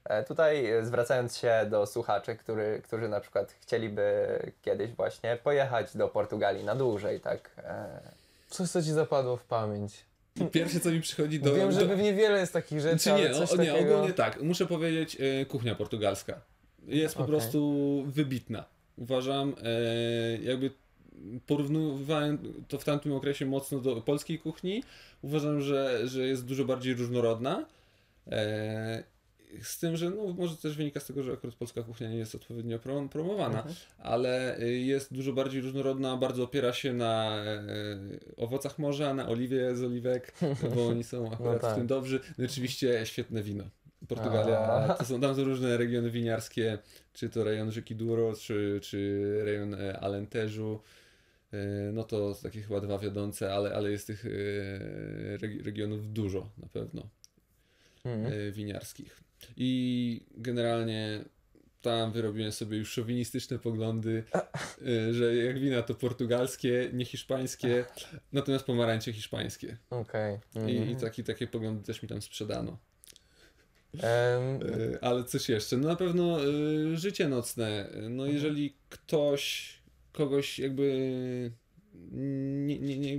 [0.05, 5.97] e, tutaj e, zwracając się do słuchaczy, który, którzy na przykład chcieliby kiedyś właśnie pojechać
[5.97, 7.51] do Portugalii na dłużej, tak?
[7.59, 8.01] E,
[8.49, 10.05] Coś, co ci zapadło w pamięć.
[10.53, 11.55] Pierwsze, co mi przychodzi do...
[11.55, 11.87] Wiem, że do...
[11.87, 13.95] pewnie wiele jest takich rzeczy, Czy nie, ale coś o, nie, takiego...
[13.95, 14.43] ogólnie tak.
[14.43, 16.41] Muszę powiedzieć, e, kuchnia portugalska
[16.89, 17.31] jest po Okej.
[17.31, 18.65] prostu wybitna.
[18.97, 20.71] Uważam, e, jakby
[21.47, 24.83] porównywałem to w tamtym okresie mocno do polskiej kuchni.
[25.23, 27.67] Uważam, że, że jest dużo bardziej różnorodna.
[28.27, 29.05] E,
[29.63, 32.35] z tym, że no, może też wynika z tego, że akurat polska kuchnia nie jest
[32.35, 33.75] odpowiednio prom- promowana, Mhm.
[33.99, 37.67] ale y, jest dużo bardziej różnorodna, bardzo opiera się na e,
[38.37, 40.33] owocach morza, na oliwie z oliwek,
[40.75, 41.73] bo oni są akurat tak.
[41.73, 42.21] w tym dobrzy.
[42.39, 43.65] No oczywiście świetne wino.
[44.09, 46.79] Portugalia, to są, tam są różne regiony winiarskie,
[47.13, 50.81] czy to rejon rzeki Douro, czy, czy rejon e, Alenteżu.
[51.93, 54.25] no to takie chyba dwa wiodące, ale, ale jest tych
[55.39, 57.03] regi- regionów dużo na pewno
[58.05, 58.53] Mhm.
[58.53, 59.21] winiarskich.
[59.57, 61.25] I generalnie
[61.83, 64.25] tam wyrobiłem sobie już szowinistyczne poglądy,
[64.83, 67.85] y, że jak wina to portugalskie, nie hiszpańskie,
[68.33, 69.77] natomiast pomarańcze hiszpańskie.
[69.91, 70.39] Okej.
[70.55, 70.91] I, Mhm.
[70.91, 72.79] I taki, takie poglądy też mi tam sprzedano.
[73.95, 75.77] Y, Ale coś jeszcze?
[75.77, 77.89] No na pewno y, życie nocne.
[78.11, 79.75] No jeżeli ktoś,
[80.13, 81.53] kogoś jakby
[82.13, 83.19] nie, nie, nie,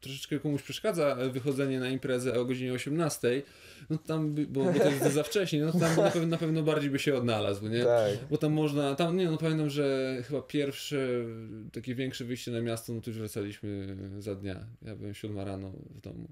[0.00, 3.42] troszeczkę komuś przeszkadza wychodzenie na imprezę o godzinie 18,
[3.90, 6.62] no tam, by, bo, bo to jest za wcześnie, no tam na pewno, na pewno
[6.62, 7.84] bardziej by się odnalazł, nie?
[7.84, 8.12] tak.
[8.30, 11.24] Bo tam można, tam nie no pamiętam, że chyba pierwsze
[11.72, 14.66] takie większe wyjście na miasto, no to już wracaliśmy za dnia.
[14.82, 16.28] Ja byłem siódma rano w domu.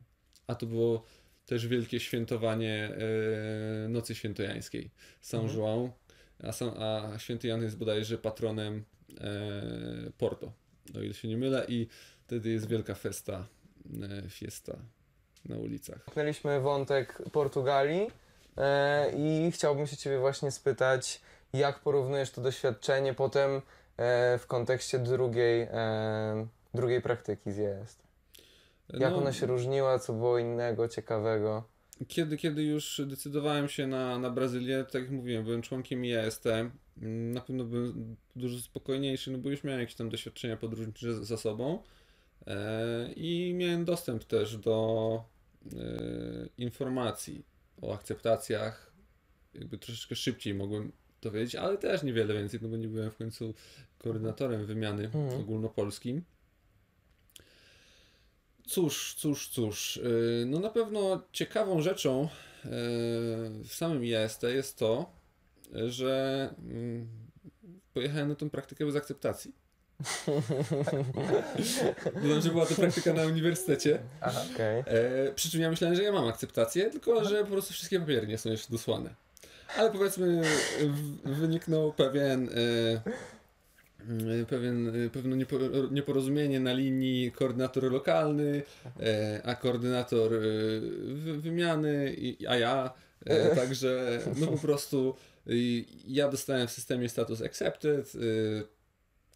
[0.47, 1.05] A to było
[1.47, 2.91] też wielkie świętowanie
[3.85, 4.91] e, Nocy Świętojańskiej.
[5.21, 5.91] Saint João,
[6.79, 8.85] a, a święty Jan jest bodajże patronem
[9.21, 10.53] e, Porto,
[10.97, 11.89] o ile się nie mylę i
[12.27, 13.47] wtedy jest wielka festa,
[14.25, 14.77] e, fiesta
[15.45, 15.99] na ulicach.
[16.07, 18.11] Zamknęliśmy wątek Portugalii
[18.57, 21.21] e, i chciałbym się Ciebie właśnie spytać,
[21.53, 23.51] jak porównujesz to doświadczenie potem
[23.97, 25.69] e, w kontekście drugiej,
[26.75, 28.05] drugiej praktyki z jest.
[28.89, 31.65] Jak No, ona się różniła, co było innego, ciekawego?
[32.09, 36.45] Kiedy, kiedy już decydowałem się na, na Brazylię, tak jak mówiłem, byłem członkiem IAST,
[37.03, 41.83] na pewno byłem dużo spokojniejszy, no bo już miałem jakieś tam doświadczenia podróżnicze za- sobą
[42.47, 45.25] e, i miałem dostęp też do
[45.73, 45.77] e,
[46.59, 47.45] informacji
[47.83, 48.93] o akceptacjach,
[49.55, 53.17] jakby troszeczkę szybciej mogłem to wiedzieć, ale też niewiele więcej, no bo nie byłem w
[53.17, 53.55] końcu
[53.99, 55.41] koordynatorem wymiany Mhm.
[55.41, 56.23] ogólnopolskim.
[58.67, 59.97] Cóż, cóż, cóż.
[60.05, 62.29] yy, No na pewno ciekawą rzeczą
[63.65, 65.13] w samym IAST jest to,
[65.75, 67.09] że mm,
[67.95, 69.53] pojechałem na tą praktykę bez akceptacji.
[72.23, 73.99] Dodam, że była to praktyka na uniwersytecie.
[74.21, 74.41] Aha.
[74.55, 74.83] Okej.
[74.87, 78.27] E, przy czym ja myślałem, że ja mam akceptację, tylko że po prostu wszystkie papiery
[78.27, 79.15] nie są jeszcze dosłane.
[79.77, 80.43] Ale powiedzmy,
[80.81, 82.53] w, wyniknął pewien, e,
[84.41, 85.57] e, pewien, e, pewne niepo,
[85.91, 88.63] nieporozumienie na linii koordynator lokalny,
[89.01, 90.39] e, a koordynator e,
[91.15, 92.93] wy, wymiany, i, a ja.
[93.57, 95.15] Także no po prostu
[96.07, 98.13] ja dostałem w systemie status accepted.
[98.15, 98.75] E,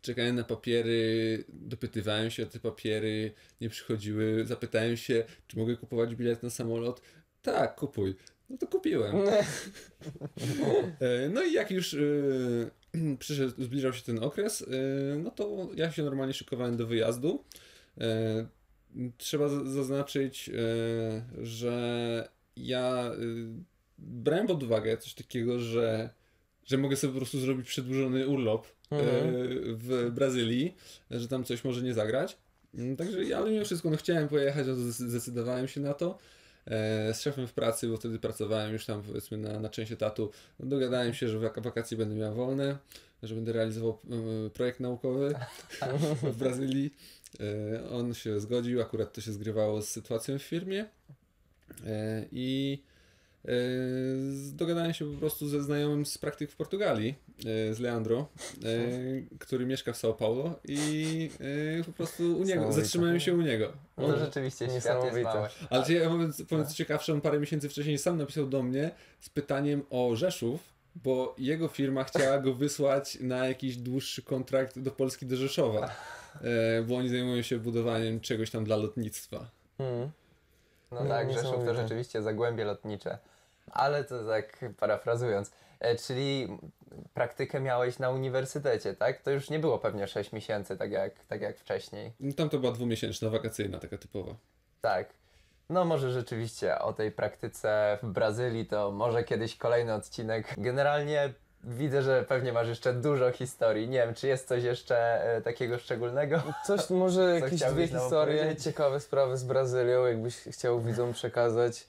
[0.01, 6.15] Czekałem na papiery, dopytywałem się o te papiery, nie przychodziły, zapytałem się, czy mogę kupować
[6.15, 7.01] bilet na samolot.
[7.43, 8.15] Tak, kupuj.
[8.51, 9.17] No to kupiłem.
[11.01, 11.99] E, No i jak już e,
[13.19, 14.67] przyszedł, zbliżał się ten okres,
[15.23, 17.45] no to ja się normalnie szykowałem do wyjazdu.
[18.01, 18.47] E,
[19.19, 23.11] Trzeba zaznaczyć, e, że ja
[23.99, 26.11] brałem pod uwagę coś takiego, że,
[26.67, 29.77] że mogę sobie po prostu zrobić przedłużony urlop e, Mhm.
[29.77, 30.75] w Brazylii,
[31.11, 32.37] że tam coś może nie zagrać.
[32.75, 36.19] Mm, Także, ja- ale mimo wszystko, no chciałem pojechać, no zdecydowałem się na to.
[36.67, 40.31] E, z szefem w pracy, bo wtedy pracowałem już tam powiedzmy na, na część etatu,
[40.61, 42.79] dogadałem się, że wak- wakacje będę miał wolne,
[43.23, 43.99] że będę realizował
[44.47, 45.35] e, projekt naukowy
[46.33, 46.95] w Brazylii.
[47.93, 50.87] On się zgodził, akurat to się zgrywało z sytuacją w firmie
[52.33, 52.79] i
[54.53, 57.15] dogadałem się po prostu ze znajomym z praktyk w Portugalii,
[57.71, 58.29] e, z Leandro,
[58.65, 61.31] e, który mieszka w São Paulo i
[61.87, 63.73] po prostu u niego, zatrzymałem się u niego.
[63.99, 65.23] No rzeczywiście, świat jest Niesamowite.
[65.23, 65.49] mały.
[65.71, 69.29] Ale ja powiem, powiem co ciekawsze, on parę miesięcy wcześniej sam napisał do mnie z
[69.29, 70.61] pytaniem o Rzeszów,
[70.95, 75.91] bo jego firma chciała go wysłać na jakiś dłuższy kontrakt do Polski, do Rzeszowa,
[76.87, 79.51] bo oni zajmują się budowaniem czegoś tam dla lotnictwa.
[79.79, 80.11] Mhm.
[80.91, 83.19] No No, tak, Rzeszów to rzeczywiście zagłębie lotnicze.
[83.71, 86.59] Ale to tak parafrazując, e, czyli
[87.15, 89.23] praktykę miałeś na uniwersytecie, tak?
[89.23, 92.13] To już nie było pewnie 6 miesięcy, tak jak, tak jak wcześniej.
[92.21, 94.35] No, Tam to była dwumiesięczna, wakacyjna, taka typowa.
[94.81, 95.09] Tak.
[95.71, 100.55] No może rzeczywiście o tej praktyce w Brazylii to może kiedyś kolejny odcinek.
[100.59, 103.89] Generalnie widzę, że pewnie masz jeszcze dużo historii.
[103.89, 106.43] Nie wiem, czy jest coś jeszcze e, takiego szczególnego?
[106.67, 111.87] Coś, może jakieś dwie historie, ciekawe sprawy z Brazylią, jakbyś chciał widzom przekazać.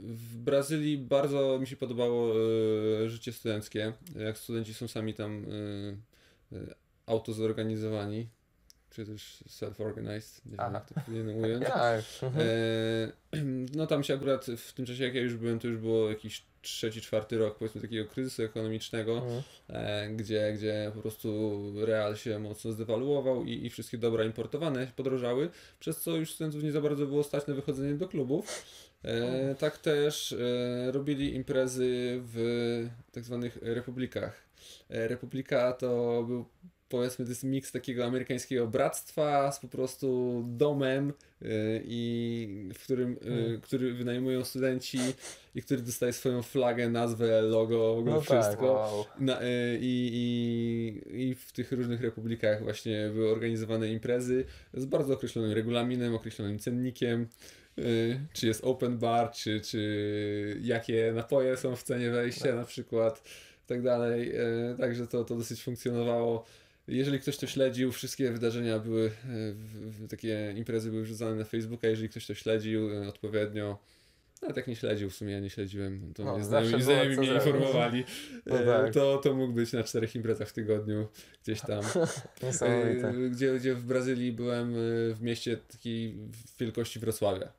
[0.00, 2.34] W Brazylii bardzo mi się podobało
[3.04, 3.92] e, życie studenckie.
[4.16, 5.46] Jak studenci są sami tam
[6.52, 6.74] e, e,
[7.06, 8.28] autozorganizowani,
[8.90, 11.64] czy też self-organized, nie wiem jak to powinienem ująć.
[11.74, 12.04] Tak.
[12.22, 13.38] E,
[13.78, 16.44] no tam się akurat w tym czasie, jak ja już byłem, to już było jakiś
[16.68, 19.42] trzeci, czwarty rok powiedzmy takiego kryzysu ekonomicznego, Mhm.
[19.68, 25.50] e, gdzie, gdzie po prostu real się mocno zdewaluował i, i wszystkie dobra importowane podrożały,
[25.80, 28.64] przez co już studentów nie za bardzo było stać na wychodzenie do klubów.
[29.04, 34.42] E, tak też e, robili imprezy w tak zwanych republikach.
[34.90, 36.44] E, Republika to był
[36.88, 43.12] powiedzmy to jest miks takiego amerykańskiego bractwa z po prostu domem y, i w którym,
[43.12, 43.60] y, Hmm.
[43.60, 44.98] który wynajmują studenci
[45.54, 48.72] i który dostaje swoją flagę, nazwę, logo, w ogóle No tak, wszystko.
[48.72, 49.04] Wow.
[49.18, 49.46] Na, y,
[49.80, 56.14] i, i, I w tych różnych republikach właśnie były organizowane imprezy z bardzo określonym regulaminem,
[56.14, 57.28] określonym cennikiem,
[58.32, 63.22] czy jest open bar, czy, czy jakie napoje są w cenie wejścia na przykład,
[63.66, 64.36] tak dalej.
[64.72, 66.44] Y, Także to, to dosyć funkcjonowało.
[66.88, 69.10] Jeżeli ktoś to śledził, wszystkie wydarzenia były,
[70.04, 73.78] y, takie imprezy były wrzucane na Facebooka, jeżeli ktoś to śledził y, odpowiednio,
[74.42, 77.34] nawet jak nie śledził, w sumie ja nie śledziłem, to No, mnie znajomi, znajomi mnie
[77.34, 78.04] informowali,
[78.46, 78.94] No tak.
[78.94, 81.08] to, to mógł być na czterech imprezach w tygodniu
[81.42, 81.82] gdzieś tam.
[83.30, 84.72] Gdzie, gdzie w Brazylii byłem
[85.14, 86.14] w mieście takiej
[86.60, 87.52] wielkości Wrocławia.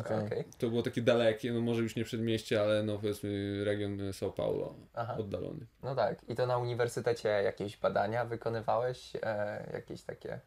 [0.00, 0.26] Okej.
[0.26, 0.44] Okej.
[0.58, 4.74] To było takie dalekie, no może już nie przedmieście, ale no powiedzmy region São Paulo,
[4.94, 5.16] Aha.
[5.18, 5.66] oddalony.
[5.82, 6.18] No tak.
[6.28, 9.12] I to na uniwersytecie jakieś badania wykonywałeś?
[9.22, 10.40] E, jakieś takie.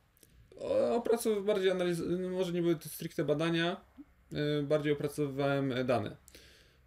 [0.59, 2.01] O- Opracowałem bardziej analiz...
[2.19, 3.81] no może nie były to stricte badania,
[4.33, 6.15] e, bardziej opracowywałem e, dane.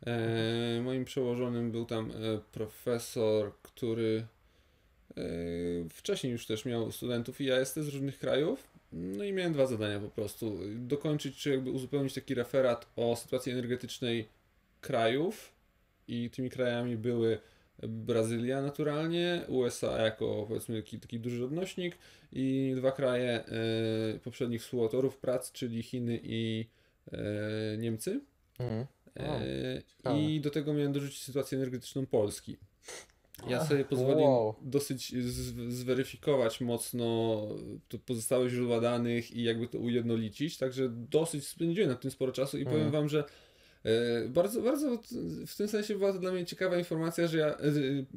[0.07, 2.15] E, moim przełożonym był tam e,
[2.53, 4.27] profesor, który
[5.17, 5.23] e,
[5.91, 8.74] wcześniej już też miał studentów i ja jestem z różnych krajów.
[8.95, 10.59] No i miałem dwa zadania po prostu.
[10.75, 14.29] Dokończyć, czy jakby uzupełnić taki referat o sytuacji energetycznej
[14.81, 15.53] krajów
[16.09, 17.39] i tymi krajami były
[17.83, 21.99] Brazylia naturalnie, USA jako powiedzmy taki, taki duży odnośnik
[22.33, 26.67] i dwa kraje e, poprzednich współautorów prac, czyli Chiny i
[27.13, 27.19] e,
[27.79, 28.21] Niemcy.
[29.17, 30.21] E, ciekawe.
[30.21, 32.57] I do tego miałem dorzucić sytuację energetyczną Polski.
[33.49, 34.55] Ja sobie pozwoliłem wow.
[34.63, 35.15] dosyć
[35.69, 37.41] zweryfikować mocno
[38.07, 42.61] pozostałe źródła danych i jakby to ujednolicić, także dosyć spędziłem nad tym sporo czasu i
[42.61, 42.77] Mhm.
[42.77, 43.25] powiem Wam, że
[43.85, 44.99] e, bardzo, bardzo
[45.47, 47.57] w tym sensie była to dla mnie ciekawa informacja, że ja,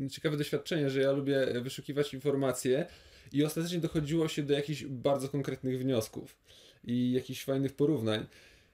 [0.06, 2.86] e, ciekawe doświadczenie, że ja lubię wyszukiwać informacje
[3.34, 6.38] i ostatecznie dochodziło się do jakichś bardzo konkretnych wniosków
[6.84, 8.26] i jakichś fajnych porównań,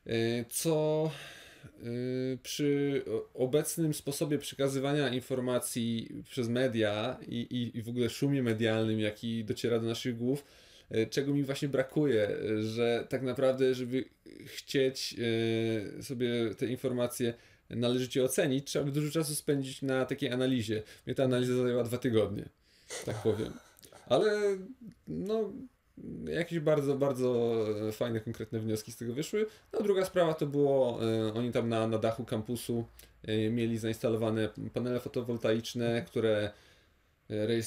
[0.06, 1.12] e, co
[2.44, 9.00] przy o- obecnym sposobie przekazywania informacji przez media i, i, i w ogóle szumie medialnym,
[9.00, 10.46] jaki dociera do naszych głów,
[10.96, 14.06] y, czego mi właśnie brakuje, y, że tak naprawdę, żeby
[14.46, 15.16] chcieć
[16.00, 17.34] y, sobie te informacje
[17.70, 20.84] należycie ocenić, trzeba by dużo czasu spędzić na takiej analizie.
[21.06, 22.50] Mnie ta analiza zajęła dwa tygodnie,
[23.06, 23.54] tak powiem.
[24.06, 24.58] Ale
[25.08, 25.54] no,
[26.26, 27.56] jakieś bardzo, bardzo
[27.88, 29.46] e, fajne, konkretne wnioski z tego wyszły.
[29.74, 32.86] No, druga sprawa to było, e, oni tam na, na dachu kampusu
[33.24, 36.52] e, mieli zainstalowane panele fotowoltaiczne, które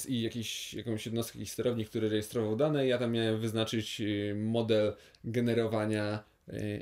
[0.07, 2.87] i jakiś, jakąś jednostkę, jakiś sterownik, który rejestrował dane.
[2.87, 4.01] Ja tam miałem wyznaczyć
[4.35, 6.23] model generowania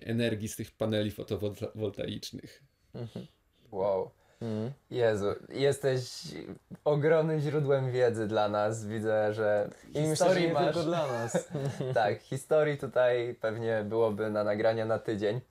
[0.02, 2.64] energii z tych paneli fotowoltaicznych.
[3.72, 4.12] Wow.
[4.42, 4.72] Mhm.
[4.90, 6.04] Jezu, jesteś
[6.86, 8.86] ogromnym źródłem wiedzy dla nas.
[8.86, 10.66] Widzę, że myślę, historii nie masz.
[10.66, 11.50] tylko dla nas.
[11.94, 15.42] Tak, historii tutaj pewnie byłoby na nagrania na tydzień.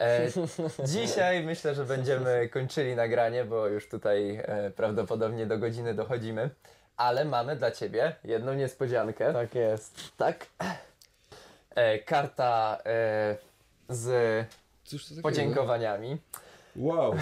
[0.00, 0.26] E,
[0.94, 6.50] dzisiaj myślę, że będziemy kończyli nagranie, bo już tutaj e, prawdopodobnie do godziny dochodzimy.
[6.96, 9.32] Ale mamy dla Ciebie jedną niespodziankę.
[9.32, 10.16] Tak jest.
[10.16, 10.46] Tak.
[11.74, 13.36] E, karta e,
[13.88, 14.06] z
[14.84, 15.28] Cóż to takiego?
[15.28, 16.16] podziękowaniami.
[16.76, 17.14] Wow!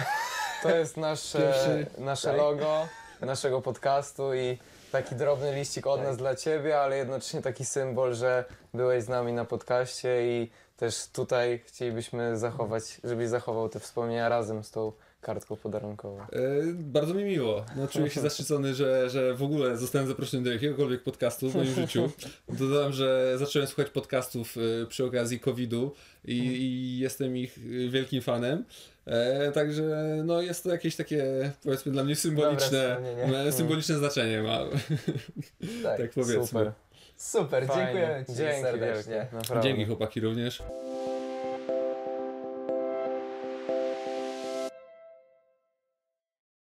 [0.63, 1.53] To jest nasze,
[1.97, 2.87] nasze logo
[3.21, 4.57] naszego podcastu i
[4.91, 6.07] taki drobny liścik od Tak.
[6.07, 11.07] nas dla Ciebie, ale jednocześnie taki symbol, że byłeś z nami na podcaście i też
[11.13, 16.21] tutaj chcielibyśmy zachować, żebyś zachował te wspomnienia razem z tą kartką podarunkową.
[16.21, 16.25] E,
[16.73, 17.65] bardzo mi miło.
[17.75, 21.73] No, czuję się zaszczycony, że, że w ogóle zostałem zaproszony do jakiegokolwiek podcastu w moim
[21.81, 22.11] życiu.
[22.49, 25.91] Dodam, że zacząłem słuchać podcastów e, przy okazji COVID-u
[26.25, 28.65] i, i jestem ich e, wielkim fanem.
[29.05, 29.83] E, także
[30.23, 32.97] no, jest to jakieś takie, powiedzmy, dla mnie symboliczne,
[33.47, 34.59] e, symboliczne znaczenie ma.
[35.83, 35.97] Tak.
[35.97, 36.45] tak powiedzmy.
[36.47, 36.71] Super.
[37.17, 37.83] Super, Fajnie.
[37.83, 39.27] dziękuję Ci Dzięki serdecznie.
[39.63, 40.63] Dzięki chłopaki również.